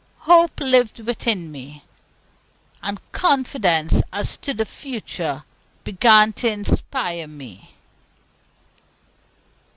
Hope 0.21 0.59
lived 0.59 0.99
within 1.01 1.51
me, 1.51 1.83
and 2.81 2.99
confidence 3.11 4.01
as 4.11 4.35
to 4.37 4.51
the 4.51 4.65
future 4.65 5.43
began 5.83 6.33
to 6.33 6.47
inspire 6.51 7.27
me. 7.27 7.75